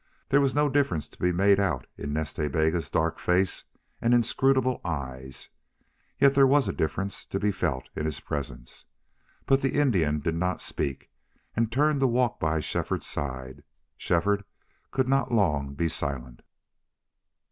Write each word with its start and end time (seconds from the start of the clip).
There 0.29 0.41
was 0.41 0.55
no 0.55 0.67
difference 0.67 1.07
to 1.09 1.17
be 1.19 1.31
made 1.31 1.59
out 1.59 1.85
in 1.95 2.11
Nas 2.11 2.33
Ta 2.33 2.47
Bega's 2.47 2.89
dark 2.89 3.19
face 3.19 3.65
and 4.01 4.15
inscrutable 4.15 4.81
eyes, 4.83 5.49
yet 6.19 6.33
there 6.33 6.47
was 6.47 6.67
a 6.67 6.73
difference 6.73 7.23
to 7.25 7.39
be 7.39 7.51
felt 7.51 7.87
in 7.95 8.05
his 8.05 8.19
presence. 8.19 8.85
But 9.45 9.61
the 9.61 9.79
Indian 9.79 10.17
did 10.17 10.33
not 10.33 10.59
speak, 10.59 11.11
and 11.55 11.71
turned 11.71 11.99
to 11.99 12.07
walk 12.07 12.39
by 12.39 12.61
Shefford's 12.61 13.05
side. 13.05 13.61
Shefford 13.95 14.43
could 14.89 15.07
not 15.07 15.31
long 15.31 15.75
be 15.75 15.87
silent. 15.87 16.41